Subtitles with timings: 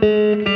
[0.00, 0.47] Música